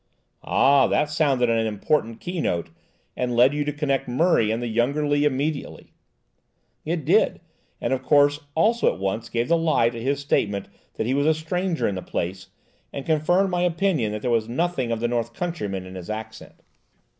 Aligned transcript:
"Ah, 0.41 0.87
that 0.87 1.11
sounded 1.11 1.47
an 1.47 1.67
important 1.67 2.19
keynote, 2.19 2.71
and 3.15 3.35
led 3.35 3.53
you 3.53 3.63
to 3.63 3.71
connect 3.71 4.07
Murray 4.07 4.49
and 4.49 4.59
the 4.59 4.65
younger 4.67 5.05
Lee 5.07 5.25
immediately." 5.25 5.93
"It 6.83 7.05
did, 7.05 7.39
and, 7.79 7.93
of 7.93 8.01
course, 8.01 8.39
also 8.55 8.91
at 8.91 8.99
once 8.99 9.29
gave 9.29 9.47
the 9.47 9.57
lie 9.57 9.89
to 9.91 10.01
his 10.01 10.19
statement 10.19 10.67
that 10.95 11.05
he 11.05 11.13
was 11.13 11.27
a 11.27 11.35
stranger 11.35 11.87
in 11.87 11.93
the 11.93 12.01
place, 12.01 12.47
and 12.91 13.05
confirmed 13.05 13.51
my 13.51 13.61
opinion 13.61 14.11
that 14.11 14.23
there 14.23 14.31
was 14.31 14.49
nothing 14.49 14.91
of 14.91 15.01
the 15.01 15.07
north 15.07 15.33
countryman 15.33 15.85
in 15.85 15.93
his 15.93 16.09
accent. 16.09 16.63